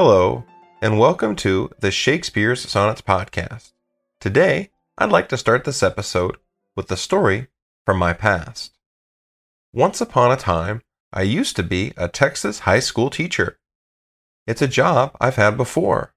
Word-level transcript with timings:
Hello, 0.00 0.44
and 0.80 0.96
welcome 0.96 1.34
to 1.34 1.72
the 1.80 1.90
Shakespeare's 1.90 2.60
Sonnets 2.60 3.00
podcast. 3.00 3.72
Today, 4.20 4.70
I'd 4.96 5.10
like 5.10 5.28
to 5.30 5.36
start 5.36 5.64
this 5.64 5.82
episode 5.82 6.36
with 6.76 6.88
a 6.92 6.96
story 6.96 7.48
from 7.84 7.98
my 7.98 8.12
past. 8.12 8.78
Once 9.72 10.00
upon 10.00 10.30
a 10.30 10.36
time, 10.36 10.82
I 11.12 11.22
used 11.22 11.56
to 11.56 11.64
be 11.64 11.94
a 11.96 12.06
Texas 12.06 12.60
high 12.60 12.78
school 12.78 13.10
teacher. 13.10 13.58
It's 14.46 14.62
a 14.62 14.68
job 14.68 15.16
I've 15.20 15.34
had 15.34 15.56
before. 15.56 16.14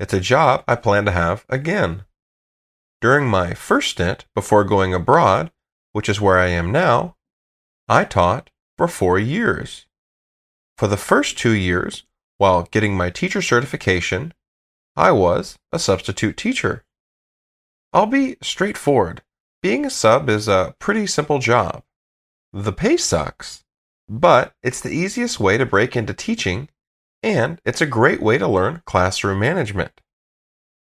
It's 0.00 0.12
a 0.12 0.18
job 0.18 0.64
I 0.66 0.74
plan 0.74 1.04
to 1.04 1.12
have 1.12 1.46
again. 1.48 2.06
During 3.00 3.28
my 3.28 3.54
first 3.54 3.90
stint 3.92 4.24
before 4.34 4.64
going 4.64 4.94
abroad, 4.94 5.52
which 5.92 6.08
is 6.08 6.20
where 6.20 6.40
I 6.40 6.48
am 6.48 6.72
now, 6.72 7.14
I 7.88 8.02
taught 8.02 8.50
for 8.76 8.88
four 8.88 9.16
years. 9.16 9.86
For 10.76 10.88
the 10.88 10.96
first 10.96 11.38
two 11.38 11.52
years, 11.52 12.02
while 12.42 12.64
getting 12.72 12.96
my 12.96 13.08
teacher 13.08 13.40
certification, 13.40 14.34
I 14.96 15.12
was 15.12 15.56
a 15.70 15.78
substitute 15.78 16.36
teacher. 16.36 16.82
I'll 17.92 18.06
be 18.06 18.36
straightforward. 18.42 19.22
Being 19.62 19.86
a 19.86 19.90
sub 19.90 20.28
is 20.28 20.48
a 20.48 20.74
pretty 20.80 21.06
simple 21.06 21.38
job. 21.38 21.84
The 22.52 22.72
pay 22.72 22.96
sucks, 22.96 23.62
but 24.08 24.54
it's 24.60 24.80
the 24.80 24.90
easiest 24.90 25.38
way 25.38 25.56
to 25.56 25.64
break 25.64 25.94
into 25.94 26.12
teaching, 26.14 26.68
and 27.22 27.60
it's 27.64 27.80
a 27.80 27.86
great 27.86 28.20
way 28.20 28.38
to 28.38 28.48
learn 28.48 28.82
classroom 28.86 29.38
management. 29.38 30.00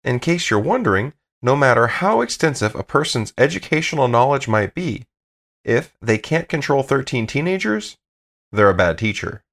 In 0.04 0.20
case 0.20 0.50
you're 0.50 0.60
wondering, 0.60 1.14
no 1.40 1.56
matter 1.56 1.86
how 1.86 2.20
extensive 2.20 2.74
a 2.74 2.82
person's 2.82 3.32
educational 3.38 4.06
knowledge 4.06 4.48
might 4.48 4.74
be, 4.74 5.06
if 5.64 5.96
they 6.02 6.18
can't 6.18 6.46
control 6.46 6.82
13 6.82 7.26
teenagers, 7.26 7.96
they're 8.52 8.68
a 8.68 8.74
bad 8.74 8.98
teacher. 8.98 9.44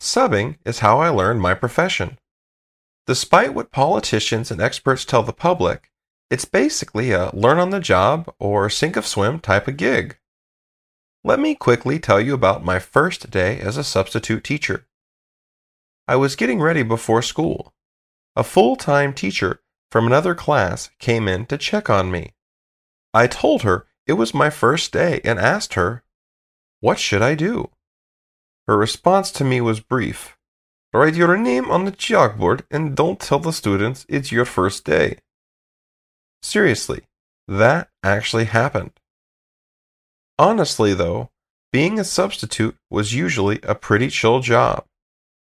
Subbing 0.00 0.58
is 0.64 0.80
how 0.80 1.00
I 1.00 1.08
learned 1.08 1.40
my 1.40 1.54
profession. 1.54 2.18
Despite 3.06 3.54
what 3.54 3.70
politicians 3.70 4.50
and 4.50 4.60
experts 4.60 5.04
tell 5.04 5.22
the 5.22 5.32
public, 5.32 5.90
it's 6.30 6.44
basically 6.44 7.12
a 7.12 7.30
learn 7.32 7.58
on 7.58 7.70
the 7.70 7.80
job 7.80 8.34
or 8.38 8.68
sink 8.68 8.96
or 8.96 9.02
swim 9.02 9.38
type 9.38 9.68
of 9.68 9.76
gig. 9.76 10.18
Let 11.22 11.40
me 11.40 11.54
quickly 11.54 11.98
tell 11.98 12.20
you 12.20 12.34
about 12.34 12.64
my 12.64 12.78
first 12.78 13.30
day 13.30 13.60
as 13.60 13.76
a 13.76 13.84
substitute 13.84 14.44
teacher. 14.44 14.86
I 16.08 16.16
was 16.16 16.36
getting 16.36 16.60
ready 16.60 16.82
before 16.82 17.22
school. 17.22 17.74
A 18.34 18.44
full 18.44 18.76
time 18.76 19.12
teacher 19.12 19.60
from 19.90 20.06
another 20.06 20.34
class 20.34 20.90
came 20.98 21.26
in 21.26 21.46
to 21.46 21.58
check 21.58 21.88
on 21.88 22.10
me. 22.10 22.34
I 23.14 23.26
told 23.26 23.62
her 23.62 23.86
it 24.06 24.12
was 24.14 24.34
my 24.34 24.50
first 24.50 24.92
day 24.92 25.20
and 25.24 25.38
asked 25.38 25.74
her, 25.74 26.04
What 26.80 26.98
should 26.98 27.22
I 27.22 27.34
do? 27.34 27.70
Her 28.66 28.76
response 28.76 29.30
to 29.32 29.44
me 29.44 29.60
was 29.60 29.80
brief 29.80 30.36
Write 30.92 31.14
your 31.14 31.36
name 31.36 31.70
on 31.70 31.84
the 31.84 31.92
chalkboard 31.92 32.62
and 32.70 32.96
don't 32.96 33.20
tell 33.20 33.38
the 33.38 33.52
students 33.52 34.06
it's 34.08 34.32
your 34.32 34.46
first 34.46 34.84
day. 34.84 35.18
Seriously, 36.42 37.02
that 37.46 37.90
actually 38.02 38.46
happened. 38.46 38.92
Honestly, 40.38 40.94
though, 40.94 41.30
being 41.70 41.98
a 41.98 42.04
substitute 42.04 42.76
was 42.88 43.14
usually 43.14 43.60
a 43.62 43.74
pretty 43.74 44.08
chill 44.08 44.40
job. 44.40 44.86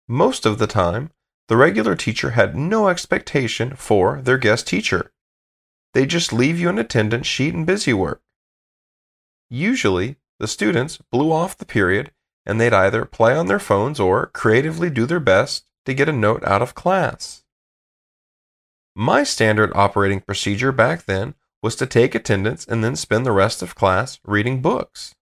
Most 0.07 0.45
of 0.45 0.57
the 0.57 0.65
time, 0.65 1.11
the 1.49 1.57
regular 1.57 1.95
teacher 1.95 2.31
had 2.31 2.55
no 2.55 2.89
expectation 2.89 3.75
for 3.75 4.21
their 4.21 4.37
guest 4.37 4.67
teacher. 4.67 5.11
They 5.93 6.05
just 6.05 6.33
leave 6.33 6.59
you 6.59 6.69
an 6.69 6.79
attendance 6.79 7.27
sheet 7.27 7.53
and 7.53 7.65
busy 7.65 7.93
work. 7.93 8.21
Usually, 9.49 10.17
the 10.39 10.47
students 10.47 10.97
blew 11.11 11.31
off 11.31 11.57
the 11.57 11.65
period 11.65 12.11
and 12.47 12.59
they'd 12.59 12.73
either 12.73 13.03
play 13.03 13.35
on 13.35 13.47
their 13.47 13.59
phones 13.59 13.99
or 13.99 14.27
creatively 14.27 14.89
do 14.89 15.05
their 15.05 15.19
best 15.19 15.65
to 15.85 15.93
get 15.93 16.09
a 16.09 16.13
note 16.13 16.43
out 16.45 16.61
of 16.61 16.73
class. 16.73 17.43
My 18.95 19.23
standard 19.23 19.71
operating 19.75 20.21
procedure 20.21 20.71
back 20.71 21.05
then 21.05 21.35
was 21.61 21.75
to 21.75 21.85
take 21.85 22.15
attendance 22.15 22.65
and 22.65 22.83
then 22.83 22.95
spend 22.95 23.25
the 23.25 23.31
rest 23.31 23.61
of 23.61 23.75
class 23.75 24.19
reading 24.25 24.61
books. 24.61 25.13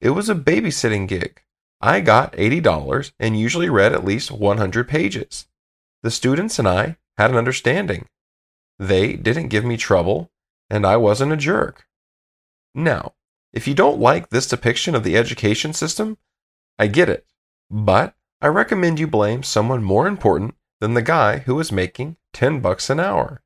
It 0.00 0.10
was 0.10 0.28
a 0.28 0.34
babysitting 0.34 1.08
gig. 1.08 1.40
I 1.80 2.00
got 2.00 2.34
$80 2.34 3.12
and 3.18 3.38
usually 3.38 3.70
read 3.70 3.92
at 3.92 4.04
least 4.04 4.30
100 4.30 4.86
pages. 4.86 5.46
The 6.02 6.10
students 6.10 6.58
and 6.58 6.68
I 6.68 6.98
had 7.16 7.30
an 7.30 7.36
understanding. 7.36 8.06
They 8.78 9.14
didn't 9.14 9.48
give 9.48 9.64
me 9.64 9.76
trouble, 9.76 10.30
and 10.68 10.84
I 10.84 10.96
wasn't 10.96 11.32
a 11.32 11.36
jerk. 11.36 11.86
Now, 12.74 13.14
if 13.52 13.68
you 13.68 13.74
don't 13.74 14.00
like 14.00 14.30
this 14.30 14.46
depiction 14.46 14.94
of 14.94 15.04
the 15.04 15.16
education 15.16 15.72
system, 15.72 16.16
I 16.78 16.86
get 16.86 17.08
it, 17.08 17.26
but 17.70 18.14
I 18.40 18.48
recommend 18.48 18.98
you 18.98 19.06
blame 19.06 19.42
someone 19.42 19.84
more 19.84 20.06
important 20.06 20.54
than 20.80 20.94
the 20.94 21.02
guy 21.02 21.38
who 21.38 21.60
is 21.60 21.70
making 21.70 22.16
10 22.32 22.60
bucks 22.60 22.90
an 22.90 22.98
hour. 22.98 23.42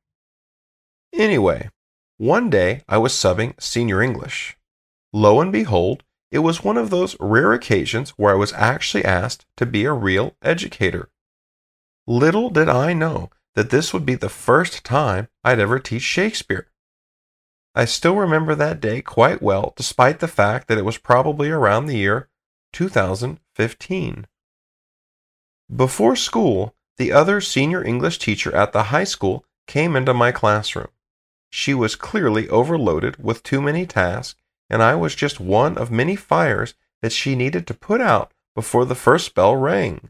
Anyway, 1.13 1.69
one 2.17 2.49
day 2.49 2.81
I 2.87 2.97
was 2.97 3.13
subbing 3.13 3.61
senior 3.61 4.01
English. 4.01 4.57
Lo 5.13 5.39
and 5.39 5.51
behold, 5.51 6.03
it 6.31 6.39
was 6.39 6.63
one 6.63 6.77
of 6.77 6.89
those 6.89 7.15
rare 7.19 7.53
occasions 7.53 8.11
where 8.11 8.33
I 8.33 8.37
was 8.37 8.53
actually 8.53 9.05
asked 9.05 9.45
to 9.57 9.65
be 9.65 9.85
a 9.85 9.93
real 9.93 10.35
educator. 10.41 11.09
Little 12.05 12.49
did 12.49 12.69
I 12.69 12.93
know 12.93 13.29
that 13.55 13.69
this 13.69 13.93
would 13.93 14.05
be 14.05 14.15
the 14.15 14.29
first 14.29 14.83
time 14.83 15.27
I'd 15.43 15.59
ever 15.59 15.79
teach 15.79 16.01
Shakespeare. 16.01 16.67
I 17.77 17.85
still 17.85 18.15
remember 18.15 18.55
that 18.55 18.81
day 18.81 19.03
quite 19.03 19.39
well, 19.39 19.73
despite 19.75 20.17
the 20.17 20.27
fact 20.27 20.67
that 20.67 20.79
it 20.79 20.83
was 20.83 20.97
probably 20.97 21.51
around 21.51 21.85
the 21.85 21.97
year 21.97 22.27
2015. 22.73 24.25
Before 25.75 26.15
school, 26.15 26.73
the 26.97 27.11
other 27.11 27.39
senior 27.39 27.83
English 27.83 28.17
teacher 28.17 28.51
at 28.55 28.73
the 28.73 28.85
high 28.85 29.03
school 29.03 29.45
came 29.67 29.95
into 29.95 30.11
my 30.15 30.31
classroom. 30.31 30.87
She 31.51 31.75
was 31.75 31.95
clearly 31.95 32.49
overloaded 32.49 33.23
with 33.23 33.43
too 33.43 33.61
many 33.61 33.85
tasks, 33.85 34.41
and 34.71 34.81
I 34.81 34.95
was 34.95 35.13
just 35.13 35.39
one 35.39 35.77
of 35.77 35.91
many 35.91 36.15
fires 36.15 36.73
that 37.03 37.11
she 37.11 37.35
needed 37.35 37.67
to 37.67 37.75
put 37.75 38.01
out 38.01 38.31
before 38.55 38.85
the 38.85 38.95
first 38.95 39.35
bell 39.35 39.55
rang. 39.55 40.09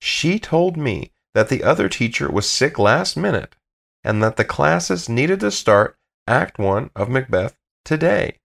She 0.00 0.40
told 0.40 0.76
me 0.76 1.12
that 1.32 1.48
the 1.48 1.62
other 1.62 1.88
teacher 1.88 2.28
was 2.28 2.50
sick 2.50 2.76
last 2.76 3.16
minute 3.16 3.54
and 4.02 4.20
that 4.20 4.36
the 4.36 4.44
classes 4.44 5.08
needed 5.08 5.38
to 5.40 5.52
start 5.52 5.97
Act 6.28 6.58
1 6.58 6.90
of 6.94 7.08
Macbeth 7.08 7.56
today. 7.86 8.38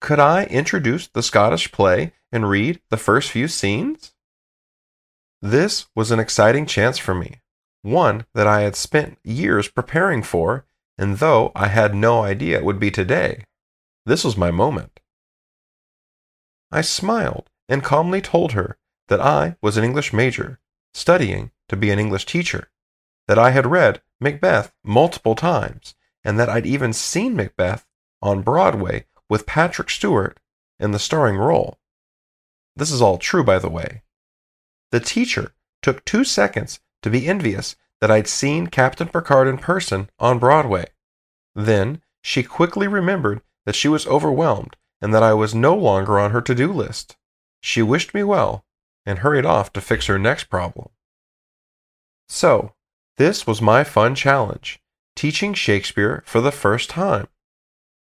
Could 0.00 0.18
I 0.18 0.46
introduce 0.46 1.06
the 1.06 1.22
Scottish 1.22 1.70
play 1.70 2.14
and 2.32 2.50
read 2.50 2.80
the 2.90 2.96
first 2.96 3.30
few 3.30 3.46
scenes? 3.46 4.12
This 5.40 5.86
was 5.94 6.10
an 6.10 6.18
exciting 6.18 6.66
chance 6.66 6.98
for 6.98 7.14
me, 7.14 7.42
one 7.82 8.26
that 8.34 8.48
I 8.48 8.62
had 8.62 8.74
spent 8.74 9.20
years 9.22 9.68
preparing 9.68 10.24
for, 10.24 10.66
and 10.98 11.18
though 11.18 11.52
I 11.54 11.68
had 11.68 11.94
no 11.94 12.24
idea 12.24 12.58
it 12.58 12.64
would 12.64 12.80
be 12.80 12.90
today, 12.90 13.44
this 14.04 14.24
was 14.24 14.36
my 14.36 14.50
moment. 14.50 14.98
I 16.72 16.80
smiled 16.80 17.50
and 17.68 17.84
calmly 17.84 18.20
told 18.20 18.52
her 18.52 18.78
that 19.06 19.20
I 19.20 19.56
was 19.62 19.76
an 19.76 19.84
English 19.84 20.12
major, 20.12 20.58
studying 20.92 21.52
to 21.68 21.76
be 21.76 21.92
an 21.92 22.00
English 22.00 22.26
teacher, 22.26 22.68
that 23.28 23.38
I 23.38 23.50
had 23.50 23.64
read 23.64 24.02
Macbeth 24.20 24.72
multiple 24.82 25.36
times, 25.36 25.94
and 26.24 26.38
that 26.38 26.48
I'd 26.48 26.66
even 26.66 26.92
seen 26.92 27.36
Macbeth 27.36 27.86
on 28.22 28.42
Broadway 28.42 29.06
with 29.28 29.46
Patrick 29.46 29.90
Stewart 29.90 30.38
in 30.78 30.90
the 30.90 30.98
starring 30.98 31.36
role. 31.36 31.78
This 32.76 32.90
is 32.90 33.02
all 33.02 33.18
true, 33.18 33.44
by 33.44 33.58
the 33.58 33.70
way. 33.70 34.02
The 34.90 35.00
teacher 35.00 35.54
took 35.82 36.04
two 36.04 36.24
seconds 36.24 36.80
to 37.02 37.10
be 37.10 37.26
envious 37.26 37.76
that 38.00 38.10
I'd 38.10 38.28
seen 38.28 38.66
Captain 38.66 39.08
Picard 39.08 39.46
in 39.46 39.58
person 39.58 40.10
on 40.18 40.38
Broadway. 40.38 40.86
Then 41.54 42.02
she 42.22 42.42
quickly 42.42 42.88
remembered 42.88 43.42
that 43.66 43.74
she 43.74 43.88
was 43.88 44.06
overwhelmed 44.06 44.76
and 45.00 45.14
that 45.14 45.22
I 45.22 45.34
was 45.34 45.54
no 45.54 45.74
longer 45.74 46.18
on 46.18 46.32
her 46.32 46.40
to 46.42 46.54
do 46.54 46.72
list. 46.72 47.16
She 47.60 47.82
wished 47.82 48.14
me 48.14 48.22
well 48.22 48.64
and 49.06 49.20
hurried 49.20 49.46
off 49.46 49.72
to 49.74 49.80
fix 49.80 50.06
her 50.06 50.18
next 50.18 50.44
problem. 50.44 50.90
So, 52.28 52.74
this 53.16 53.46
was 53.46 53.60
my 53.60 53.84
fun 53.84 54.14
challenge 54.14 54.80
teaching 55.20 55.52
Shakespeare 55.52 56.22
for 56.24 56.40
the 56.40 56.50
first 56.50 56.88
time, 56.88 57.28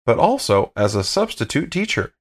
but 0.05 0.19
also 0.19 0.71
as 0.75 0.93
a 0.93 1.03
substitute 1.03 1.71
teacher. 1.71 2.13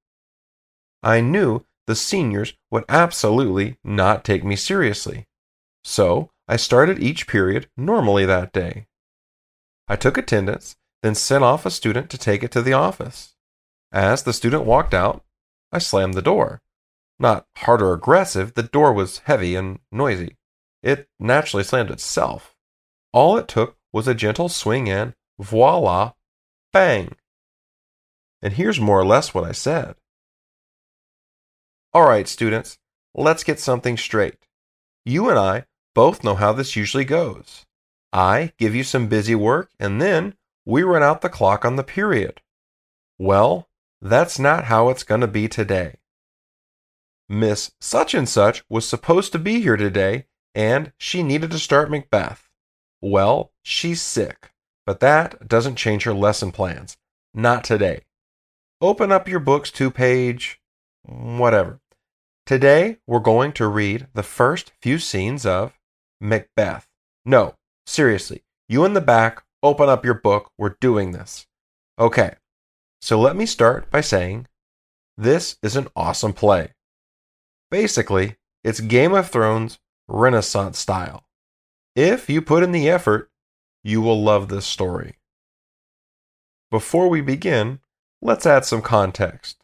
I 1.02 1.20
knew 1.20 1.66
the 1.86 1.94
seniors 1.94 2.54
would 2.70 2.86
absolutely 2.88 3.76
not 3.84 4.24
take 4.24 4.42
me 4.42 4.56
seriously, 4.56 5.26
so 5.84 6.30
I 6.48 6.56
started 6.56 6.98
each 6.98 7.26
period 7.26 7.68
normally 7.76 8.24
that 8.24 8.54
day. 8.54 8.86
I 9.86 9.96
took 9.96 10.16
attendance, 10.16 10.76
then 11.02 11.14
sent 11.14 11.44
off 11.44 11.66
a 11.66 11.70
student 11.70 12.08
to 12.08 12.16
take 12.16 12.42
it 12.42 12.50
to 12.52 12.62
the 12.62 12.72
office. 12.72 13.34
As 13.92 14.22
the 14.22 14.32
student 14.32 14.64
walked 14.64 14.94
out, 14.94 15.22
I 15.72 15.78
slammed 15.78 16.14
the 16.14 16.22
door. 16.22 16.62
Not 17.18 17.44
hard 17.58 17.82
or 17.82 17.92
aggressive, 17.92 18.54
the 18.54 18.62
door 18.62 18.94
was 18.94 19.18
heavy 19.26 19.56
and 19.56 19.78
noisy. 19.92 20.38
It 20.82 21.10
naturally 21.20 21.64
slammed 21.64 21.90
itself. 21.90 22.56
All 23.12 23.36
it 23.36 23.46
took 23.46 23.75
was 23.92 24.08
a 24.08 24.14
gentle 24.14 24.48
swing 24.48 24.88
and 24.88 25.14
voila, 25.38 26.12
bang. 26.72 27.12
And 28.42 28.54
here's 28.54 28.80
more 28.80 29.00
or 29.00 29.06
less 29.06 29.34
what 29.34 29.44
I 29.44 29.52
said. 29.52 29.96
All 31.92 32.06
right, 32.06 32.28
students, 32.28 32.78
let's 33.14 33.44
get 33.44 33.58
something 33.58 33.96
straight. 33.96 34.46
You 35.04 35.30
and 35.30 35.38
I 35.38 35.64
both 35.94 36.22
know 36.22 36.34
how 36.34 36.52
this 36.52 36.76
usually 36.76 37.04
goes. 37.04 37.64
I 38.12 38.52
give 38.58 38.74
you 38.74 38.84
some 38.84 39.08
busy 39.08 39.34
work, 39.34 39.70
and 39.80 40.00
then 40.00 40.34
we 40.64 40.82
run 40.82 41.02
out 41.02 41.22
the 41.22 41.28
clock 41.28 41.64
on 41.64 41.76
the 41.76 41.84
period. 41.84 42.42
Well, 43.18 43.68
that's 44.02 44.38
not 44.38 44.64
how 44.64 44.90
it's 44.90 45.04
going 45.04 45.22
to 45.22 45.26
be 45.26 45.48
today. 45.48 45.96
Miss 47.28 47.72
Such 47.80 48.14
and 48.14 48.28
Such 48.28 48.62
was 48.68 48.86
supposed 48.86 49.32
to 49.32 49.38
be 49.38 49.60
here 49.60 49.76
today, 49.76 50.26
and 50.54 50.92
she 50.98 51.22
needed 51.22 51.50
to 51.50 51.58
start 51.58 51.90
Macbeth. 51.90 52.45
Well, 53.00 53.52
she's 53.62 54.00
sick, 54.00 54.50
but 54.84 55.00
that 55.00 55.48
doesn't 55.48 55.76
change 55.76 56.04
her 56.04 56.14
lesson 56.14 56.52
plans. 56.52 56.96
Not 57.34 57.64
today. 57.64 58.02
Open 58.80 59.12
up 59.12 59.28
your 59.28 59.40
books 59.40 59.70
to 59.72 59.90
page 59.90 60.60
whatever. 61.02 61.80
Today, 62.46 62.98
we're 63.06 63.20
going 63.20 63.52
to 63.54 63.66
read 63.66 64.06
the 64.14 64.22
first 64.22 64.72
few 64.80 64.98
scenes 64.98 65.44
of 65.44 65.78
Macbeth. 66.20 66.86
No, 67.24 67.54
seriously, 67.86 68.44
you 68.68 68.84
in 68.84 68.94
the 68.94 69.00
back, 69.00 69.42
open 69.62 69.88
up 69.88 70.04
your 70.04 70.14
book. 70.14 70.50
We're 70.56 70.76
doing 70.80 71.12
this. 71.12 71.46
Okay, 71.98 72.36
so 73.00 73.20
let 73.20 73.36
me 73.36 73.46
start 73.46 73.90
by 73.90 74.00
saying 74.00 74.46
this 75.16 75.58
is 75.62 75.76
an 75.76 75.88
awesome 75.96 76.32
play. 76.32 76.74
Basically, 77.70 78.36
it's 78.62 78.80
Game 78.80 79.12
of 79.12 79.28
Thrones 79.28 79.78
Renaissance 80.06 80.78
style. 80.78 81.24
If 81.96 82.28
you 82.28 82.42
put 82.42 82.62
in 82.62 82.72
the 82.72 82.90
effort, 82.90 83.30
you 83.82 84.02
will 84.02 84.22
love 84.22 84.48
this 84.48 84.66
story. 84.66 85.16
Before 86.70 87.08
we 87.08 87.22
begin, 87.22 87.80
let's 88.20 88.44
add 88.44 88.66
some 88.66 88.82
context. 88.82 89.62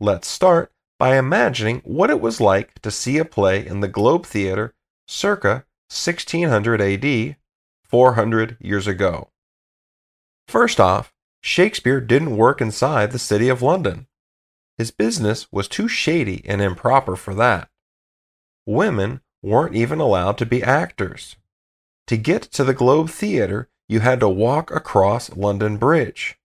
Let's 0.00 0.26
start 0.26 0.72
by 0.98 1.18
imagining 1.18 1.82
what 1.84 2.08
it 2.08 2.18
was 2.18 2.40
like 2.40 2.80
to 2.80 2.90
see 2.90 3.18
a 3.18 3.26
play 3.26 3.66
in 3.66 3.80
the 3.80 3.88
Globe 3.88 4.24
Theatre 4.24 4.74
circa 5.06 5.66
1600 5.90 6.80
AD, 6.80 7.36
400 7.84 8.56
years 8.58 8.86
ago. 8.86 9.28
First 10.48 10.80
off, 10.80 11.12
Shakespeare 11.42 12.00
didn't 12.00 12.38
work 12.38 12.62
inside 12.62 13.12
the 13.12 13.18
city 13.18 13.50
of 13.50 13.60
London. 13.60 14.06
His 14.78 14.90
business 14.90 15.46
was 15.52 15.68
too 15.68 15.88
shady 15.88 16.42
and 16.46 16.62
improper 16.62 17.16
for 17.16 17.34
that. 17.34 17.68
Women 18.64 19.20
weren't 19.42 19.76
even 19.76 20.00
allowed 20.00 20.38
to 20.38 20.46
be 20.46 20.62
actors. 20.62 21.36
To 22.06 22.16
get 22.16 22.42
to 22.42 22.62
the 22.62 22.74
Globe 22.74 23.10
Theatre, 23.10 23.68
you 23.88 24.00
had 24.00 24.20
to 24.20 24.28
walk 24.28 24.70
across 24.70 25.34
London 25.36 25.76
Bridge. 25.76 26.38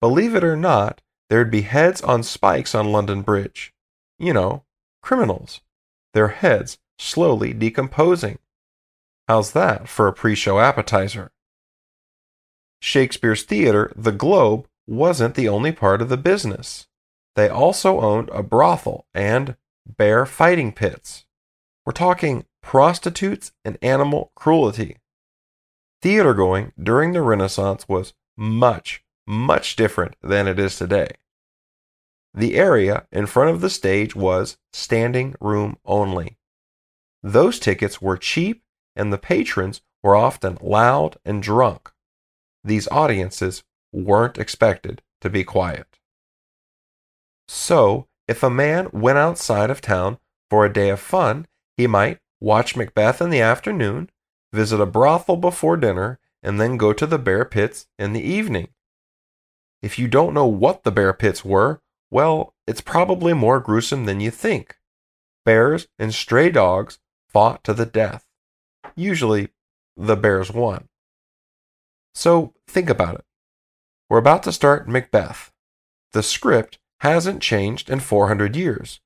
Believe 0.00 0.34
it 0.34 0.44
or 0.44 0.56
not, 0.56 1.02
there'd 1.28 1.50
be 1.50 1.62
heads 1.62 2.02
on 2.02 2.22
spikes 2.22 2.74
on 2.74 2.92
London 2.92 3.22
Bridge, 3.22 3.72
you 4.18 4.32
know, 4.32 4.64
criminals, 5.02 5.60
their 6.14 6.28
heads 6.28 6.78
slowly 6.98 7.52
decomposing. 7.52 8.38
How's 9.28 9.52
that 9.52 9.88
for 9.88 10.08
a 10.08 10.12
pre 10.12 10.34
show 10.34 10.58
appetizer? 10.58 11.30
Shakespeare's 12.80 13.42
theater, 13.42 13.92
the 13.94 14.12
Globe, 14.12 14.66
wasn't 14.86 15.34
the 15.34 15.48
only 15.48 15.72
part 15.72 16.00
of 16.00 16.08
the 16.08 16.16
business. 16.16 16.86
They 17.36 17.48
also 17.48 18.00
owned 18.00 18.30
a 18.30 18.42
brothel 18.42 19.06
and 19.14 19.56
bear 19.86 20.26
fighting 20.26 20.72
pits. 20.72 21.24
We're 21.84 21.92
talking 21.92 22.46
prostitutes 22.62 23.52
and 23.64 23.78
animal 23.82 24.32
cruelty. 24.34 24.98
Theater 26.00 26.34
going 26.34 26.72
during 26.80 27.12
the 27.12 27.22
Renaissance 27.22 27.88
was 27.88 28.14
much, 28.36 29.02
much 29.26 29.76
different 29.76 30.16
than 30.22 30.46
it 30.46 30.58
is 30.58 30.76
today. 30.76 31.08
The 32.34 32.56
area 32.56 33.06
in 33.10 33.26
front 33.26 33.50
of 33.50 33.60
the 33.60 33.70
stage 33.70 34.14
was 34.14 34.58
standing 34.72 35.34
room 35.40 35.78
only. 35.84 36.38
Those 37.22 37.58
tickets 37.58 38.00
were 38.00 38.16
cheap 38.16 38.62
and 38.94 39.12
the 39.12 39.18
patrons 39.18 39.80
were 40.02 40.14
often 40.14 40.58
loud 40.60 41.16
and 41.24 41.42
drunk. 41.42 41.90
These 42.62 42.88
audiences 42.88 43.64
weren't 43.92 44.38
expected 44.38 45.02
to 45.20 45.30
be 45.30 45.42
quiet. 45.42 45.98
So, 47.48 48.06
if 48.28 48.42
a 48.42 48.50
man 48.50 48.88
went 48.92 49.18
outside 49.18 49.70
of 49.70 49.80
town 49.80 50.18
for 50.50 50.64
a 50.64 50.72
day 50.72 50.90
of 50.90 51.00
fun, 51.00 51.46
he 51.76 51.86
might 51.86 52.18
watch 52.40 52.76
Macbeth 52.76 53.20
in 53.20 53.30
the 53.30 53.40
afternoon, 53.40 54.10
visit 54.52 54.80
a 54.80 54.86
brothel 54.86 55.36
before 55.36 55.76
dinner, 55.76 56.18
and 56.42 56.60
then 56.60 56.76
go 56.76 56.92
to 56.92 57.06
the 57.06 57.18
bear 57.18 57.44
pits 57.44 57.86
in 57.98 58.12
the 58.12 58.22
evening. 58.22 58.68
If 59.82 59.98
you 59.98 60.08
don't 60.08 60.34
know 60.34 60.46
what 60.46 60.82
the 60.82 60.90
bear 60.90 61.12
pits 61.12 61.44
were, 61.44 61.80
well, 62.10 62.54
it's 62.66 62.80
probably 62.80 63.32
more 63.32 63.60
gruesome 63.60 64.06
than 64.06 64.20
you 64.20 64.30
think. 64.30 64.76
Bears 65.44 65.88
and 65.98 66.14
stray 66.14 66.50
dogs 66.50 66.98
fought 67.28 67.62
to 67.64 67.74
the 67.74 67.86
death. 67.86 68.24
Usually, 68.96 69.50
the 69.96 70.16
bears 70.16 70.50
won. 70.52 70.88
So, 72.14 72.54
think 72.66 72.90
about 72.90 73.16
it. 73.16 73.24
We're 74.08 74.18
about 74.18 74.42
to 74.44 74.52
start 74.52 74.88
Macbeth. 74.88 75.52
The 76.12 76.22
script 76.22 76.78
hasn't 77.00 77.42
changed 77.42 77.90
in 77.90 78.00
400 78.00 78.56
years, 78.56 79.00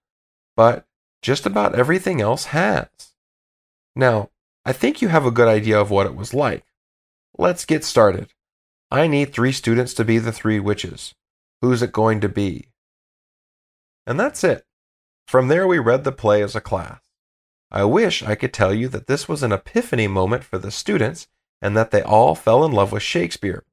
but 0.56 0.86
just 1.20 1.44
about 1.44 1.74
everything 1.74 2.20
else 2.20 2.46
has. 2.46 3.11
Now, 3.94 4.30
I 4.64 4.72
think 4.72 5.02
you 5.02 5.08
have 5.08 5.26
a 5.26 5.30
good 5.30 5.48
idea 5.48 5.80
of 5.80 5.90
what 5.90 6.06
it 6.06 6.14
was 6.14 6.32
like. 6.32 6.64
Let's 7.36 7.64
get 7.64 7.84
started. 7.84 8.28
I 8.90 9.06
need 9.06 9.32
three 9.32 9.52
students 9.52 9.94
to 9.94 10.04
be 10.04 10.18
the 10.18 10.32
three 10.32 10.60
witches. 10.60 11.14
Who's 11.60 11.82
it 11.82 11.92
going 11.92 12.20
to 12.20 12.28
be? 12.28 12.68
And 14.06 14.18
that's 14.18 14.44
it. 14.44 14.66
From 15.26 15.48
there, 15.48 15.66
we 15.66 15.78
read 15.78 16.04
the 16.04 16.12
play 16.12 16.42
as 16.42 16.54
a 16.54 16.60
class. 16.60 17.00
I 17.70 17.84
wish 17.84 18.22
I 18.22 18.34
could 18.34 18.52
tell 18.52 18.74
you 18.74 18.88
that 18.88 19.06
this 19.06 19.28
was 19.28 19.42
an 19.42 19.52
epiphany 19.52 20.06
moment 20.06 20.44
for 20.44 20.58
the 20.58 20.70
students 20.70 21.26
and 21.62 21.76
that 21.76 21.90
they 21.90 22.02
all 22.02 22.34
fell 22.34 22.64
in 22.64 22.72
love 22.72 22.92
with 22.92 23.02
Shakespeare. 23.02 23.64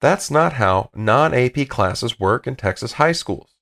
That's 0.00 0.30
not 0.30 0.54
how 0.54 0.90
non 0.94 1.32
AP 1.32 1.68
classes 1.68 2.20
work 2.20 2.46
in 2.46 2.56
Texas 2.56 2.92
high 2.92 3.12
schools. 3.12 3.54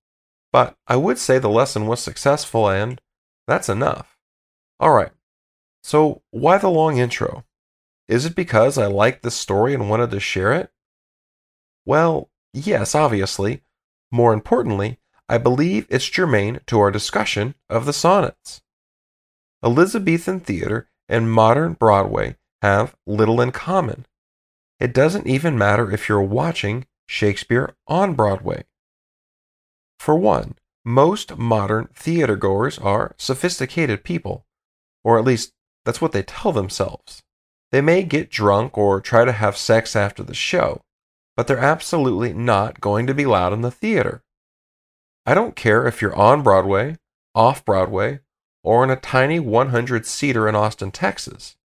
But 0.52 0.76
I 0.86 0.96
would 0.96 1.18
say 1.18 1.38
the 1.38 1.48
lesson 1.48 1.86
was 1.86 2.00
successful 2.00 2.68
and 2.68 3.00
that's 3.46 3.68
enough. 3.68 4.16
All 4.80 4.92
right, 4.92 5.12
so 5.88 6.20
why 6.32 6.58
the 6.58 6.68
long 6.68 6.98
intro? 6.98 7.46
Is 8.08 8.26
it 8.26 8.34
because 8.34 8.76
I 8.76 8.88
liked 8.88 9.22
this 9.22 9.34
story 9.34 9.72
and 9.72 9.88
wanted 9.88 10.10
to 10.10 10.20
share 10.20 10.52
it? 10.52 10.70
Well, 11.86 12.28
yes, 12.52 12.94
obviously. 12.94 13.62
More 14.12 14.34
importantly, 14.34 14.98
I 15.30 15.38
believe 15.38 15.86
it's 15.88 16.04
germane 16.04 16.60
to 16.66 16.78
our 16.78 16.90
discussion 16.90 17.54
of 17.70 17.86
the 17.86 17.94
sonnets. 17.94 18.60
Elizabethan 19.64 20.40
theater 20.40 20.90
and 21.08 21.32
modern 21.32 21.72
Broadway 21.72 22.36
have 22.60 22.94
little 23.06 23.40
in 23.40 23.50
common. 23.50 24.04
It 24.78 24.92
doesn't 24.92 25.26
even 25.26 25.56
matter 25.56 25.90
if 25.90 26.06
you're 26.06 26.20
watching 26.20 26.84
Shakespeare 27.06 27.74
on 27.86 28.12
Broadway. 28.12 28.64
For 29.98 30.16
one, 30.16 30.56
most 30.84 31.38
modern 31.38 31.88
theater 31.94 32.36
goers 32.36 32.76
are 32.76 33.14
sophisticated 33.16 34.04
people, 34.04 34.44
or 35.02 35.18
at 35.18 35.24
least 35.24 35.54
that's 35.88 36.02
what 36.02 36.12
they 36.12 36.22
tell 36.22 36.52
themselves. 36.52 37.22
They 37.72 37.80
may 37.80 38.02
get 38.02 38.30
drunk 38.30 38.76
or 38.76 39.00
try 39.00 39.24
to 39.24 39.32
have 39.32 39.56
sex 39.56 39.96
after 39.96 40.22
the 40.22 40.34
show, 40.34 40.82
but 41.34 41.46
they're 41.46 41.56
absolutely 41.56 42.34
not 42.34 42.82
going 42.82 43.06
to 43.06 43.14
be 43.14 43.24
loud 43.24 43.54
in 43.54 43.62
the 43.62 43.70
theater. 43.70 44.22
I 45.24 45.32
don't 45.32 45.56
care 45.56 45.86
if 45.86 46.02
you're 46.02 46.14
on 46.14 46.42
Broadway, 46.42 46.98
off 47.34 47.64
Broadway, 47.64 48.20
or 48.62 48.84
in 48.84 48.90
a 48.90 48.96
tiny 48.96 49.40
100 49.40 50.04
seater 50.04 50.46
in 50.46 50.54
Austin, 50.54 50.90
Texas. 50.90 51.56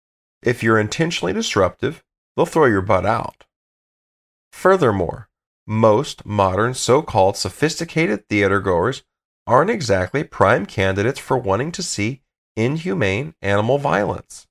If 0.40 0.62
you're 0.62 0.78
intentionally 0.78 1.32
disruptive, 1.32 2.04
they'll 2.36 2.46
throw 2.46 2.66
your 2.66 2.80
butt 2.80 3.04
out. 3.04 3.44
Furthermore, 4.52 5.30
most 5.66 6.24
modern 6.24 6.74
so 6.74 7.02
called 7.02 7.36
sophisticated 7.36 8.28
theater 8.28 8.60
goers 8.60 9.02
aren't 9.48 9.70
exactly 9.70 10.22
prime 10.22 10.64
candidates 10.64 11.18
for 11.18 11.36
wanting 11.36 11.72
to 11.72 11.82
see 11.82 12.22
inhumane 12.56 13.34
animal 13.42 13.78
violence. 13.78 14.46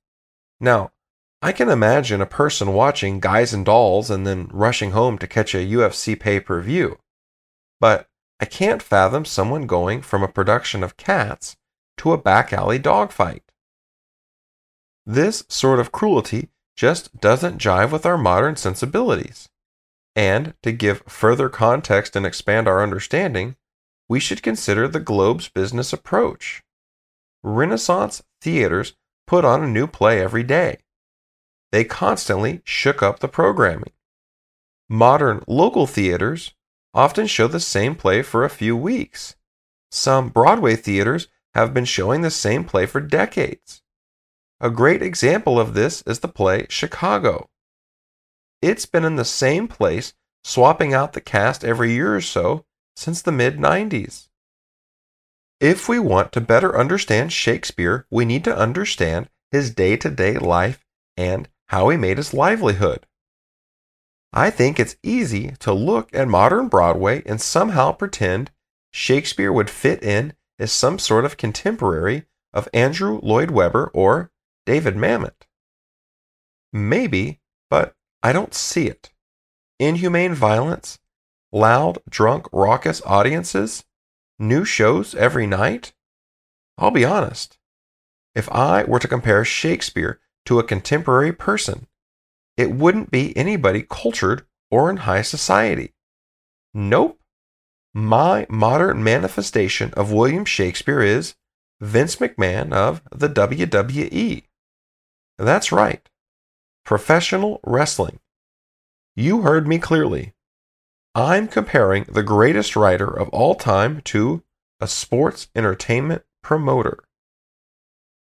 Now, 0.60 0.92
I 1.40 1.52
can 1.52 1.68
imagine 1.68 2.20
a 2.20 2.26
person 2.26 2.72
watching 2.72 3.18
Guys 3.18 3.52
and 3.52 3.64
Dolls 3.64 4.10
and 4.10 4.26
then 4.26 4.48
rushing 4.52 4.92
home 4.92 5.18
to 5.18 5.26
catch 5.26 5.54
a 5.54 5.58
UFC 5.66 6.18
pay 6.18 6.38
per 6.38 6.60
view. 6.60 6.98
But 7.80 8.08
I 8.38 8.44
can't 8.44 8.82
fathom 8.82 9.24
someone 9.24 9.66
going 9.66 10.02
from 10.02 10.22
a 10.22 10.28
production 10.28 10.84
of 10.84 10.96
Cats 10.96 11.56
to 11.98 12.12
a 12.12 12.18
back 12.18 12.52
alley 12.52 12.78
dogfight. 12.78 13.42
This 15.04 15.44
sort 15.48 15.80
of 15.80 15.90
cruelty 15.90 16.50
just 16.76 17.20
doesn't 17.20 17.58
jive 17.58 17.90
with 17.90 18.06
our 18.06 18.18
modern 18.18 18.56
sensibilities. 18.56 19.48
And 20.14 20.54
to 20.62 20.72
give 20.72 21.02
further 21.08 21.48
context 21.48 22.14
and 22.14 22.24
expand 22.24 22.68
our 22.68 22.82
understanding, 22.82 23.56
we 24.08 24.20
should 24.20 24.42
consider 24.42 24.86
the 24.86 25.00
Globe's 25.00 25.48
business 25.48 25.92
approach. 25.92 26.62
Renaissance 27.42 28.22
theaters 28.40 28.94
put 29.26 29.44
on 29.44 29.62
a 29.62 29.68
new 29.68 29.86
play 29.86 30.20
every 30.20 30.42
day. 30.42 30.78
They 31.70 31.84
constantly 31.84 32.60
shook 32.64 33.02
up 33.02 33.18
the 33.18 33.28
programming. 33.28 33.92
Modern 34.88 35.42
local 35.46 35.86
theaters 35.86 36.54
often 36.94 37.26
show 37.26 37.48
the 37.48 37.60
same 37.60 37.94
play 37.94 38.22
for 38.22 38.44
a 38.44 38.50
few 38.50 38.76
weeks. 38.76 39.36
Some 39.90 40.28
Broadway 40.28 40.76
theaters 40.76 41.28
have 41.54 41.74
been 41.74 41.84
showing 41.84 42.20
the 42.20 42.30
same 42.30 42.64
play 42.64 42.86
for 42.86 43.00
decades. 43.00 43.82
A 44.60 44.70
great 44.70 45.02
example 45.02 45.58
of 45.58 45.74
this 45.74 46.02
is 46.02 46.20
the 46.20 46.28
play 46.28 46.66
Chicago. 46.68 47.48
It's 48.60 48.86
been 48.86 49.04
in 49.04 49.16
the 49.16 49.24
same 49.24 49.66
place, 49.66 50.14
swapping 50.44 50.94
out 50.94 51.14
the 51.14 51.20
cast 51.20 51.64
every 51.64 51.92
year 51.92 52.14
or 52.14 52.20
so 52.20 52.64
since 52.94 53.22
the 53.22 53.32
mid 53.32 53.58
90s. 53.58 54.28
If 55.62 55.88
we 55.88 56.00
want 56.00 56.32
to 56.32 56.40
better 56.40 56.76
understand 56.76 57.32
Shakespeare, 57.32 58.04
we 58.10 58.24
need 58.24 58.42
to 58.42 58.56
understand 58.56 59.30
his 59.52 59.72
day 59.72 59.96
to 59.96 60.10
day 60.10 60.36
life 60.36 60.84
and 61.16 61.48
how 61.66 61.88
he 61.88 61.96
made 61.96 62.16
his 62.16 62.34
livelihood. 62.34 63.06
I 64.32 64.50
think 64.50 64.80
it's 64.80 64.96
easy 65.04 65.52
to 65.60 65.72
look 65.72 66.12
at 66.12 66.26
modern 66.26 66.66
Broadway 66.66 67.22
and 67.26 67.40
somehow 67.40 67.92
pretend 67.92 68.50
Shakespeare 68.90 69.52
would 69.52 69.70
fit 69.70 70.02
in 70.02 70.32
as 70.58 70.72
some 70.72 70.98
sort 70.98 71.24
of 71.24 71.36
contemporary 71.36 72.24
of 72.52 72.68
Andrew 72.74 73.20
Lloyd 73.22 73.52
Webber 73.52 73.88
or 73.94 74.32
David 74.66 74.96
Mamet? 74.96 75.46
Maybe, 76.72 77.40
but 77.70 77.94
I 78.20 78.32
don't 78.32 78.52
see 78.52 78.88
it. 78.88 79.12
Inhumane 79.78 80.34
violence, 80.34 80.98
loud, 81.52 81.98
drunk, 82.10 82.48
raucous 82.52 83.00
audiences, 83.06 83.84
new 84.42 84.64
shows 84.64 85.14
every 85.14 85.46
night? 85.46 85.94
I'll 86.76 86.90
be 86.90 87.04
honest. 87.04 87.58
If 88.34 88.50
I 88.50 88.84
were 88.84 88.98
to 88.98 89.08
compare 89.08 89.44
Shakespeare 89.44 90.20
to 90.46 90.58
a 90.58 90.64
contemporary 90.64 91.32
person, 91.32 91.86
it 92.56 92.72
wouldn't 92.72 93.10
be 93.10 93.36
anybody 93.36 93.86
cultured 93.88 94.44
or 94.70 94.90
in 94.90 94.98
high 94.98 95.22
society. 95.22 95.94
Nope. 96.74 97.18
My 97.94 98.46
modern 98.48 99.04
manifestation 99.04 99.92
of 99.94 100.12
William 100.12 100.44
Shakespeare 100.44 101.02
is 101.02 101.34
Vince 101.80 102.16
McMahon 102.16 102.72
of 102.72 103.02
the 103.10 103.28
WWE. 103.28 104.44
That's 105.38 105.72
right. 105.72 106.08
Professional 106.84 107.60
wrestling. 107.64 108.18
You 109.14 109.42
heard 109.42 109.68
me 109.68 109.78
clearly. 109.78 110.32
I'm 111.14 111.46
comparing 111.46 112.04
the 112.04 112.22
greatest 112.22 112.74
writer 112.74 113.06
of 113.06 113.28
all 113.28 113.54
time 113.54 114.00
to 114.06 114.42
a 114.80 114.88
sports 114.88 115.48
entertainment 115.54 116.22
promoter. 116.42 117.00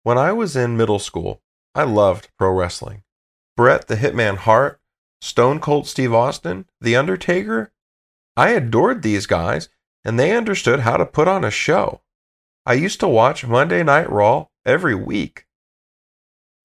When 0.03 0.17
I 0.17 0.33
was 0.33 0.57
in 0.57 0.75
middle 0.75 0.99
school, 0.99 1.41
I 1.73 1.83
loved 1.83 2.27
pro 2.37 2.51
wrestling. 2.51 3.03
Bret 3.55 3.87
the 3.87 3.95
Hitman 3.95 4.35
Hart, 4.35 4.81
Stone 5.21 5.61
Cold 5.61 5.87
Steve 5.87 6.13
Austin, 6.13 6.65
The 6.81 6.97
Undertaker. 6.97 7.71
I 8.35 8.49
adored 8.49 9.01
these 9.01 9.27
guys, 9.27 9.69
and 10.03 10.19
they 10.19 10.35
understood 10.35 10.81
how 10.81 10.97
to 10.97 11.05
put 11.05 11.29
on 11.29 11.45
a 11.45 11.51
show. 11.51 12.01
I 12.65 12.73
used 12.73 12.99
to 12.99 13.07
watch 13.07 13.47
Monday 13.47 13.83
Night 13.83 14.09
Raw 14.09 14.47
every 14.65 14.95
week. 14.95 15.45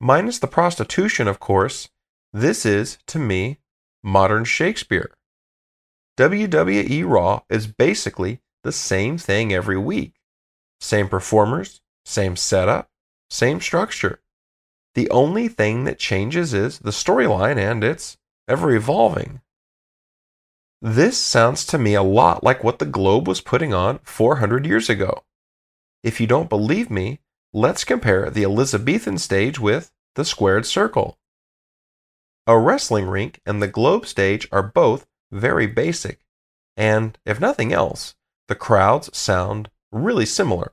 Minus 0.01 0.41
the 0.41 0.49
prostitution, 0.49 1.29
of 1.29 1.39
course, 1.39 1.91
this 2.33 2.67
is, 2.67 2.99
to 3.07 3.21
me, 3.21 3.61
modern 4.03 4.45
Shakespeare. 4.45 5.13
WWE 6.19 7.09
Raw 7.09 7.43
is 7.49 7.69
basically 7.69 8.41
the 8.65 8.73
same 8.73 9.19
thing 9.19 9.53
every 9.53 9.79
week. 9.79 10.15
Same 10.81 11.09
performers, 11.09 11.81
same 12.05 12.35
setup, 12.35 12.91
same 13.31 13.61
structure. 13.61 14.21
The 14.97 15.09
only 15.11 15.47
thing 15.47 15.85
that 15.85 16.01
changes 16.01 16.53
is 16.53 16.81
the 16.81 16.91
storyline 16.91 17.57
and 17.57 17.85
it's 17.85 18.19
ever 18.49 18.75
evolving. 18.75 19.43
This 20.83 21.17
sounds 21.17 21.65
to 21.67 21.79
me 21.79 21.95
a 21.95 22.03
lot 22.03 22.43
like 22.43 22.65
what 22.65 22.81
the 22.81 22.85
Globe 22.85 23.29
was 23.29 23.41
putting 23.41 23.73
on 23.73 24.01
400 24.03 24.67
years 24.67 24.91
ago. 24.91 25.23
If 26.03 26.21
you 26.21 26.27
don't 26.27 26.49
believe 26.51 26.91
me, 26.91 27.21
let's 27.53 27.85
compare 27.85 28.29
the 28.29 28.43
Elizabethan 28.43 29.19
stage 29.19 29.61
with 29.61 29.93
the 30.17 30.25
squared 30.25 30.67
circle. 30.67 31.17
A 32.49 32.59
wrestling 32.59 33.07
rink 33.07 33.41
and 33.47 33.63
the 33.63 33.69
globe 33.69 34.05
stage 34.05 34.49
are 34.51 34.65
both 34.65 35.07
very 35.31 35.67
basic, 35.67 36.21
and 36.77 37.19
if 37.25 37.41
nothing 37.41 37.73
else, 37.73 38.15
the 38.49 38.55
crowds 38.55 39.17
sound 39.17 39.71
really 39.93 40.27
similar. 40.27 40.73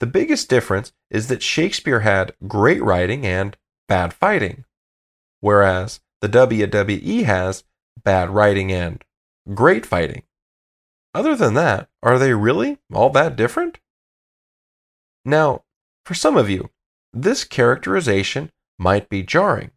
The 0.00 0.06
biggest 0.06 0.48
difference 0.48 0.92
is 1.10 1.28
that 1.28 1.42
Shakespeare 1.42 2.00
had 2.00 2.34
great 2.48 2.82
writing 2.82 3.24
and 3.24 3.56
bad 3.88 4.12
fighting, 4.12 4.64
whereas 5.40 6.00
the 6.20 6.28
WWE 6.28 7.24
has 7.24 7.64
bad 8.02 8.30
writing 8.30 8.72
and 8.72 9.04
great 9.54 9.86
fighting. 9.86 10.22
Other 11.14 11.36
than 11.36 11.54
that, 11.54 11.88
are 12.02 12.18
they 12.18 12.32
really 12.32 12.78
all 12.92 13.10
that 13.10 13.36
different? 13.36 13.78
Now, 15.24 15.64
for 16.04 16.14
some 16.14 16.36
of 16.36 16.50
you, 16.50 16.70
this 17.12 17.44
characterization 17.44 18.50
might 18.78 19.08
be 19.08 19.22
jarring. 19.22 19.70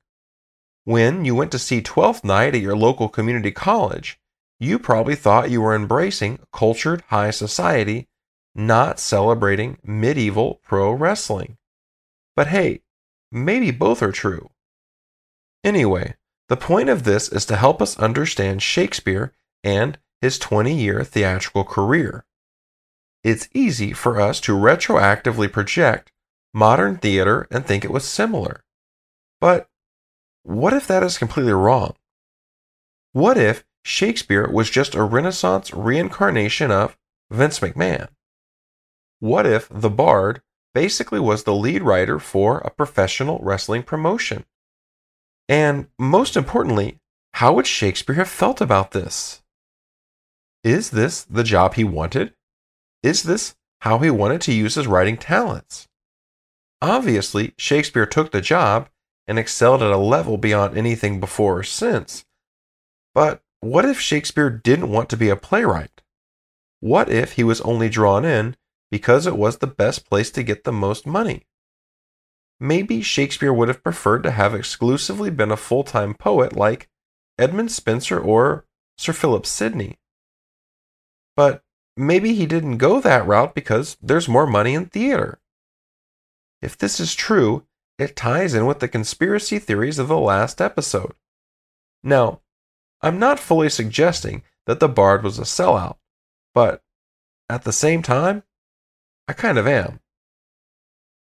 When 0.86 1.26
you 1.26 1.36
went 1.36 1.52
to 1.52 1.60
see 1.60 1.82
Twelfth 1.82 2.24
Night 2.24 2.56
at 2.56 2.62
your 2.62 2.78
local 2.78 3.10
community 3.10 3.52
college, 3.52 4.18
you 4.60 4.80
probably 4.80 5.16
thought 5.16 5.52
you 5.52 5.62
were 5.62 5.76
embracing 5.76 6.40
cultured 6.54 7.04
high 7.10 7.32
society, 7.32 8.08
not 8.56 9.00
celebrating 9.00 9.78
medieval 9.84 10.62
pro 10.64 10.92
wrestling. 10.92 11.58
But 12.36 12.48
hey, 12.48 12.82
maybe 13.32 13.72
both 13.72 14.02
are 14.02 14.14
true. 14.14 14.52
Anyway, 15.64 16.16
the 16.48 16.56
point 16.56 16.88
of 16.88 17.04
this 17.04 17.28
is 17.28 17.46
to 17.48 17.58
help 17.58 17.82
us 17.82 18.00
understand 18.00 18.64
Shakespeare 18.64 19.34
and 19.64 19.98
his 20.22 20.40
20 20.40 20.74
year 20.74 21.04
theatrical 21.04 21.66
career 21.66 22.26
it's 23.26 23.50
easy 23.56 23.92
for 23.92 24.22
us 24.22 24.40
to 24.42 24.56
retroactively 24.56 25.52
project 25.52 26.12
modern 26.54 26.96
theater 26.98 27.48
and 27.50 27.66
think 27.66 27.84
it 27.84 27.90
was 27.90 28.08
similar. 28.08 28.64
But 29.42 29.68
what 30.46 30.74
if 30.74 30.86
that 30.88 31.02
is 31.02 31.18
completely 31.18 31.54
wrong? 31.54 31.96
What 33.14 33.36
if 33.36 33.64
Shakespeare 33.84 34.48
was 34.48 34.70
just 34.70 34.94
a 34.94 35.04
Renaissance 35.04 35.74
reincarnation 35.74 36.70
of 36.70 36.98
Vince 37.32 37.60
McMahon? 37.60 38.10
What 39.20 39.48
if 39.48 39.68
the 39.70 39.90
Bard 39.90 40.44
basically 40.74 41.20
was 41.20 41.44
the 41.44 41.56
lead 41.56 41.82
writer 41.82 42.20
for 42.20 42.60
a 42.60 42.70
professional 42.70 43.40
wrestling 43.42 43.82
promotion? 43.82 44.46
And 45.50 45.88
most 45.98 46.38
importantly, 46.38 47.00
how 47.34 47.54
would 47.54 47.66
Shakespeare 47.66 48.16
have 48.16 48.30
felt 48.30 48.62
about 48.62 48.92
this? 48.92 49.42
Is 50.64 50.92
this 50.92 51.24
the 51.24 51.44
job 51.44 51.74
he 51.74 51.84
wanted? 51.84 52.36
Is 53.02 53.24
this 53.24 53.56
how 53.82 53.98
he 53.98 54.12
wanted 54.12 54.42
to 54.42 54.54
use 54.54 54.76
his 54.76 54.88
writing 54.88 55.18
talents? 55.18 55.88
Obviously, 56.82 57.56
Shakespeare 57.58 58.06
took 58.06 58.32
the 58.32 58.42
job 58.42 58.90
and 59.28 59.40
excelled 59.40 59.82
at 59.82 59.92
a 59.92 59.98
level 59.98 60.38
beyond 60.38 60.78
anything 60.78 61.20
before 61.20 61.60
or 61.60 61.64
since. 61.64 62.26
But 63.14 63.42
what 63.60 63.86
if 63.86 64.00
Shakespeare 64.00 64.50
didn't 64.50 64.92
want 64.92 65.10
to 65.10 65.18
be 65.18 65.30
a 65.30 65.36
playwright? 65.36 66.02
What 66.80 67.10
if 67.10 67.34
he 67.34 67.44
was 67.44 67.62
only 67.62 67.90
drawn 67.90 68.26
in 68.26 68.56
because 68.92 69.26
it 69.26 69.38
was 69.38 69.58
the 69.58 69.68
best 69.68 70.08
place 70.08 70.30
to 70.32 70.44
get 70.44 70.64
the 70.64 70.72
most 70.72 71.08
money? 71.08 71.46
Maybe 72.60 73.02
Shakespeare 73.02 73.52
would 73.52 73.68
have 73.68 73.84
preferred 73.84 74.24
to 74.24 74.32
have 74.32 74.54
exclusively 74.54 75.30
been 75.30 75.52
a 75.52 75.58
full 75.58 75.84
time 75.84 76.14
poet 76.14 76.56
like 76.56 76.90
Edmund 77.38 77.72
Spenser 77.72 78.20
or 78.20 78.66
Sir 78.98 79.14
Philip 79.14 79.46
Sidney. 79.46 79.98
But 81.36 81.64
maybe 81.98 82.34
he 82.34 82.46
didn't 82.46 82.78
go 82.78 83.02
that 83.02 83.28
route 83.28 83.54
because 83.56 83.98
there's 84.02 84.30
more 84.30 84.48
money 84.48 84.74
in 84.74 84.86
theater. 84.86 85.40
If 86.62 86.78
this 86.78 87.00
is 87.00 87.14
true, 87.14 87.66
it 87.98 88.16
ties 88.16 88.54
in 88.54 88.66
with 88.66 88.80
the 88.80 88.88
conspiracy 88.88 89.60
theories 89.60 90.00
of 90.00 90.08
the 90.08 90.18
last 90.18 90.62
episode. 90.62 91.14
Now, 92.04 92.42
I'm 93.02 93.20
not 93.20 93.40
fully 93.40 93.70
suggesting 93.70 94.44
that 94.66 94.80
the 94.80 94.90
Bard 94.90 95.24
was 95.24 95.40
a 95.40 95.44
sellout, 95.44 95.98
but 96.54 96.84
at 97.50 97.64
the 97.64 97.72
same 97.72 98.02
time, 98.02 98.44
I 99.28 99.34
kind 99.34 99.58
of 99.58 99.68
am. 99.68 100.00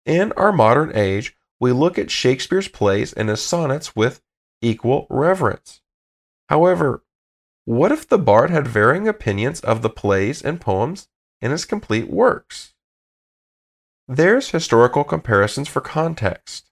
In 0.05 0.31
our 0.33 0.51
modern 0.51 0.91
age, 0.95 1.35
we 1.59 1.71
look 1.71 1.97
at 1.97 2.11
Shakespeare's 2.11 2.67
plays 2.67 3.13
and 3.13 3.29
his 3.29 3.41
sonnets 3.41 3.95
with 3.95 4.21
equal 4.61 5.07
reverence. 5.09 5.81
However, 6.49 7.03
what 7.65 7.91
if 7.91 8.07
the 8.07 8.17
bard 8.17 8.49
had 8.49 8.67
varying 8.67 9.07
opinions 9.07 9.59
of 9.59 9.81
the 9.81 9.89
plays 9.89 10.41
and 10.41 10.61
poems 10.61 11.09
in 11.41 11.51
his 11.51 11.65
complete 11.65 12.09
works? 12.09 12.73
There's 14.07 14.51
historical 14.51 15.03
comparisons 15.03 15.67
for 15.67 15.81
context. 15.81 16.69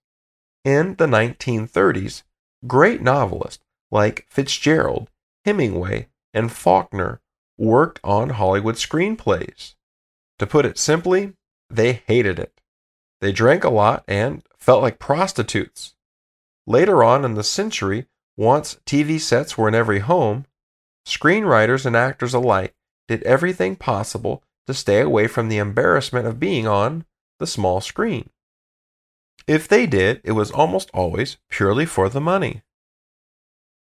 In 0.64 0.96
the 0.96 1.06
1930s, 1.06 2.24
great 2.66 3.02
novelists 3.02 3.64
like 3.92 4.26
Fitzgerald, 4.30 5.10
Hemingway, 5.44 6.08
and 6.34 6.52
Faulkner 6.52 7.22
worked 7.58 8.00
on 8.04 8.32
Hollywood 8.32 8.76
screenplays. 8.76 9.76
To 10.40 10.48
put 10.48 10.66
it 10.66 10.78
simply, 10.78 11.34
they 11.70 12.04
hated 12.08 12.40
it. 12.40 12.62
They 13.22 13.32
drank 13.32 13.64
a 13.64 13.70
lot 13.70 14.04
and 14.08 14.44
felt 14.58 14.82
like 14.82 15.00
prostitutes. 15.00 15.96
Later 16.68 17.04
on 17.04 17.24
in 17.24 17.36
the 17.36 17.44
century, 17.44 18.08
once 18.38 18.80
TV 18.86 19.20
sets 19.20 19.58
were 19.58 19.68
in 19.68 19.76
every 19.76 20.00
home, 20.00 20.46
Screenwriters 21.06 21.86
and 21.86 21.96
actors 21.96 22.34
alike 22.34 22.74
did 23.08 23.22
everything 23.24 23.76
possible 23.76 24.44
to 24.66 24.74
stay 24.74 25.02
away 25.02 25.28
from 25.28 25.50
the 25.50 25.58
embarrassment 25.58 26.26
of 26.26 26.40
being 26.40 26.68
on 26.68 27.06
the 27.40 27.48
small 27.48 27.82
screen. 27.82 28.30
If 29.48 29.68
they 29.68 29.86
did, 29.86 30.22
it 30.24 30.32
was 30.32 30.52
almost 30.52 30.90
always 30.94 31.38
purely 31.50 31.86
for 31.86 32.10
the 32.10 32.22
money. 32.22 32.64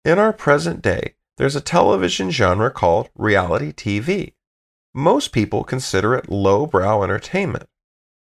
In 0.04 0.18
our 0.18 0.32
present 0.32 0.82
day, 0.82 1.14
there's 1.36 1.56
a 1.56 1.60
television 1.60 2.30
genre 2.30 2.70
called 2.70 3.10
reality 3.16 3.72
TV. 3.72 4.34
Most 4.94 5.32
people 5.32 5.64
consider 5.64 6.14
it 6.14 6.30
lowbrow 6.30 7.02
entertainment. 7.02 7.68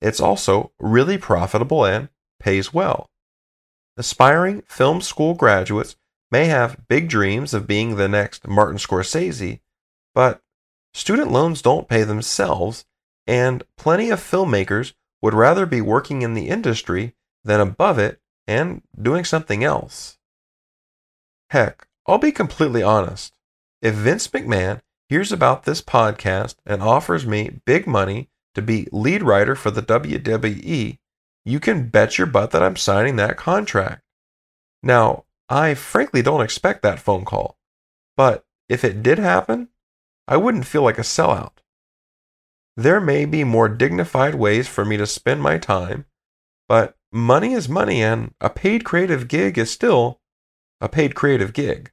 It's 0.00 0.20
also 0.20 0.72
really 0.78 1.18
profitable 1.18 1.84
and 1.84 2.08
pays 2.38 2.72
well. 2.72 3.10
Aspiring 3.96 4.62
film 4.62 5.00
school 5.00 5.34
graduates 5.34 5.96
may 6.30 6.46
have 6.46 6.86
big 6.88 7.08
dreams 7.08 7.54
of 7.54 7.66
being 7.66 7.96
the 7.96 8.08
next 8.08 8.46
Martin 8.46 8.78
Scorsese, 8.78 9.60
but 10.14 10.42
student 10.94 11.32
loans 11.32 11.62
don't 11.62 11.88
pay 11.88 12.04
themselves, 12.04 12.84
and 13.26 13.62
plenty 13.76 14.10
of 14.10 14.20
filmmakers 14.20 14.92
would 15.22 15.34
rather 15.34 15.66
be 15.66 15.80
working 15.80 16.22
in 16.22 16.34
the 16.34 16.48
industry 16.48 17.14
than 17.44 17.60
above 17.60 17.98
it 17.98 18.20
and 18.46 18.82
doing 19.00 19.24
something 19.24 19.64
else. 19.64 20.18
Heck, 21.50 21.86
I'll 22.06 22.18
be 22.18 22.32
completely 22.32 22.82
honest. 22.82 23.34
If 23.82 23.94
Vince 23.94 24.28
McMahon 24.28 24.80
hears 25.08 25.32
about 25.32 25.64
this 25.64 25.82
podcast 25.82 26.56
and 26.66 26.82
offers 26.82 27.26
me 27.26 27.60
big 27.64 27.86
money 27.86 28.28
to 28.54 28.62
be 28.62 28.88
lead 28.92 29.22
writer 29.22 29.54
for 29.54 29.70
the 29.70 29.82
WWE, 29.82 30.98
you 31.44 31.60
can 31.60 31.88
bet 31.88 32.18
your 32.18 32.26
butt 32.26 32.50
that 32.50 32.62
I'm 32.62 32.76
signing 32.76 33.16
that 33.16 33.36
contract. 33.36 34.02
Now, 34.82 35.24
I 35.48 35.74
frankly 35.74 36.22
don't 36.22 36.42
expect 36.42 36.82
that 36.82 36.98
phone 36.98 37.24
call, 37.24 37.56
but 38.16 38.44
if 38.68 38.84
it 38.84 39.02
did 39.02 39.18
happen, 39.18 39.68
I 40.26 40.36
wouldn't 40.36 40.66
feel 40.66 40.82
like 40.82 40.98
a 40.98 41.02
sellout. 41.02 41.52
There 42.78 43.00
may 43.00 43.24
be 43.24 43.42
more 43.42 43.68
dignified 43.68 44.36
ways 44.36 44.68
for 44.68 44.84
me 44.84 44.96
to 44.98 45.04
spend 45.04 45.42
my 45.42 45.58
time, 45.58 46.04
but 46.68 46.94
money 47.10 47.52
is 47.52 47.68
money, 47.68 48.04
and 48.04 48.32
a 48.40 48.48
paid 48.48 48.84
creative 48.84 49.26
gig 49.26 49.58
is 49.58 49.68
still 49.68 50.20
a 50.80 50.88
paid 50.88 51.16
creative 51.16 51.52
gig. 51.52 51.90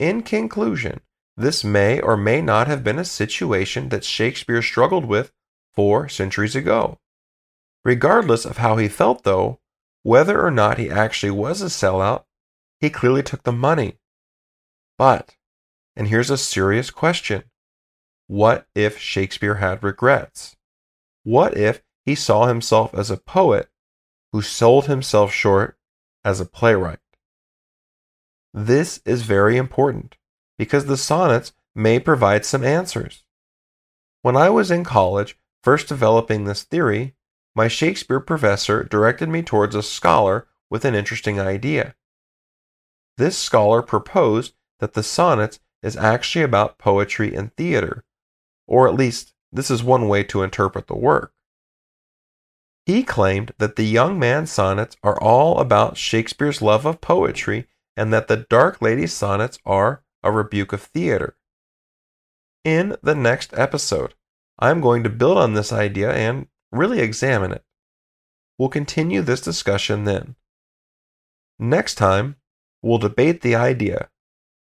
In 0.00 0.24
conclusion, 0.24 1.02
this 1.36 1.62
may 1.62 2.00
or 2.00 2.16
may 2.16 2.42
not 2.42 2.66
have 2.66 2.82
been 2.82 2.98
a 2.98 3.04
situation 3.04 3.90
that 3.90 4.02
Shakespeare 4.02 4.60
struggled 4.60 5.04
with 5.04 5.30
four 5.72 6.08
centuries 6.08 6.56
ago. 6.56 6.98
Regardless 7.84 8.44
of 8.44 8.56
how 8.56 8.76
he 8.76 8.88
felt, 8.88 9.22
though, 9.22 9.60
whether 10.02 10.44
or 10.44 10.50
not 10.50 10.78
he 10.78 10.90
actually 10.90 11.30
was 11.30 11.62
a 11.62 11.66
sellout, 11.66 12.24
he 12.80 12.90
clearly 12.90 13.22
took 13.22 13.44
the 13.44 13.52
money. 13.52 13.98
But, 14.96 15.36
and 15.94 16.08
here's 16.08 16.28
a 16.28 16.36
serious 16.36 16.90
question 16.90 17.44
what 18.28 18.66
if 18.74 18.98
Shakespeare 18.98 19.54
had 19.54 19.82
regrets? 19.82 20.54
What 21.24 21.56
if 21.56 21.82
he 22.04 22.14
saw 22.14 22.46
himself 22.46 22.94
as 22.94 23.10
a 23.10 23.16
poet 23.16 23.70
who 24.32 24.42
sold 24.42 24.84
himself 24.84 25.32
short 25.32 25.78
as 26.24 26.38
a 26.38 26.44
playwright? 26.44 26.98
This 28.52 29.00
is 29.06 29.22
very 29.22 29.56
important 29.56 30.16
because 30.58 30.84
the 30.84 30.98
sonnets 30.98 31.52
may 31.74 31.98
provide 31.98 32.44
some 32.44 32.62
answers. 32.62 33.24
When 34.20 34.36
I 34.36 34.50
was 34.50 34.70
in 34.70 34.84
college, 34.84 35.38
first 35.62 35.88
developing 35.88 36.44
this 36.44 36.62
theory, 36.62 37.14
my 37.54 37.66
Shakespeare 37.66 38.20
professor 38.20 38.84
directed 38.84 39.30
me 39.30 39.42
towards 39.42 39.74
a 39.74 39.82
scholar 39.82 40.48
with 40.68 40.84
an 40.84 40.94
interesting 40.94 41.40
idea. 41.40 41.94
This 43.16 43.38
scholar 43.38 43.80
proposed 43.80 44.54
that 44.80 44.92
the 44.92 45.02
sonnets 45.02 45.60
is 45.82 45.96
actually 45.96 46.44
about 46.44 46.78
poetry 46.78 47.34
and 47.34 47.54
theater, 47.56 48.04
or 48.68 48.86
at 48.86 48.94
least 48.94 49.34
this 49.50 49.70
is 49.70 49.82
one 49.82 50.06
way 50.06 50.22
to 50.22 50.42
interpret 50.42 50.86
the 50.86 50.96
work. 50.96 51.32
He 52.86 53.02
claimed 53.02 53.52
that 53.58 53.76
the 53.76 53.84
young 53.84 54.18
man's 54.18 54.52
sonnets 54.52 54.96
are 55.02 55.20
all 55.20 55.58
about 55.58 55.96
Shakespeare's 55.96 56.62
love 56.62 56.86
of 56.86 57.00
poetry 57.00 57.66
and 57.96 58.12
that 58.12 58.28
the 58.28 58.46
Dark 58.48 58.80
Lady's 58.80 59.12
sonnets 59.12 59.58
are 59.66 60.04
a 60.22 60.30
rebuke 60.30 60.72
of 60.72 60.82
theater. 60.82 61.36
In 62.64 62.96
the 63.02 63.14
next 63.14 63.52
episode, 63.54 64.14
I'm 64.58 64.80
going 64.80 65.02
to 65.02 65.10
build 65.10 65.38
on 65.38 65.54
this 65.54 65.72
idea 65.72 66.12
and 66.12 66.46
really 66.70 67.00
examine 67.00 67.52
it. 67.52 67.64
We'll 68.58 68.68
continue 68.68 69.22
this 69.22 69.40
discussion 69.40 70.04
then. 70.04 70.36
Next 71.58 71.96
time, 71.96 72.36
we'll 72.82 72.98
debate 72.98 73.40
the 73.40 73.54
idea 73.54 74.10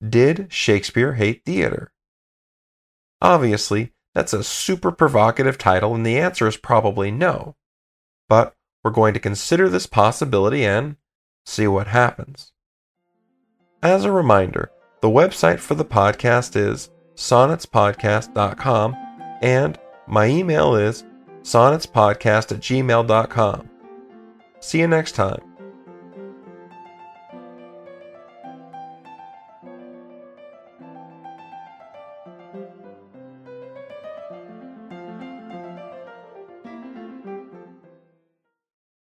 Did 0.08 0.52
Shakespeare 0.52 1.14
hate 1.14 1.44
theater? 1.46 1.94
Obviously, 3.22 3.92
that's 4.14 4.34
a 4.34 4.44
super 4.44 4.92
provocative 4.92 5.58
title, 5.58 5.96
and 5.96 6.06
the 6.06 6.18
answer 6.18 6.48
is 6.48 6.58
probably 6.58 7.12
no. 7.12 7.56
But 8.28 8.56
we're 8.84 8.92
going 8.92 9.14
to 9.14 9.20
consider 9.20 9.70
this 9.70 9.86
possibility 9.86 10.66
and 10.66 10.96
see 11.46 11.68
what 11.68 11.88
happens. 11.88 12.52
As 13.84 14.06
a 14.06 14.12
reminder, 14.12 14.72
the 15.02 15.10
website 15.10 15.60
for 15.60 15.76
the 15.76 15.86
podcast 15.86 16.56
is 16.56 16.90
sonnetspodcast.com, 17.16 18.96
and 19.42 19.80
my 20.08 20.28
email 20.28 20.76
is 20.76 21.04
sonnetspodcast 21.42 22.52
at 22.52 22.60
gmail.com. 22.60 23.70
See 24.60 24.80
you 24.80 24.88
next 24.88 25.14
time. 25.14 25.51